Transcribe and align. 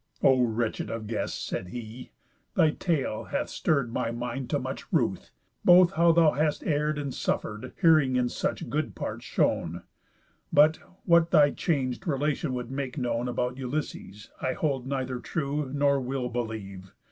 "O 0.23 0.41
wretch 0.41 0.79
of 0.79 1.05
guests," 1.05 1.39
said 1.39 1.67
he, 1.67 2.09
"thy 2.55 2.71
tale 2.71 3.25
hath 3.25 3.49
stirr'd 3.49 3.93
My 3.93 4.09
mind 4.09 4.49
to 4.49 4.57
much 4.57 4.91
ruth, 4.91 5.29
both 5.63 5.91
how 5.93 6.11
thou 6.11 6.31
hast 6.31 6.63
err'd, 6.65 6.97
And 6.97 7.13
suffer'd, 7.13 7.71
hearing 7.79 8.15
in 8.15 8.27
such 8.27 8.67
good 8.67 8.95
parts 8.95 9.25
shown. 9.25 9.83
But, 10.51 10.77
what 11.05 11.29
thy 11.29 11.51
chang'd 11.51 12.07
relation 12.07 12.55
would 12.55 12.71
make 12.71 12.97
known 12.97 13.27
About 13.27 13.57
Ulysses, 13.57 14.31
I 14.41 14.53
hold 14.53 14.87
neither 14.87 15.19
true, 15.19 15.71
Nor 15.71 16.01
will 16.01 16.29
believe. 16.29 16.93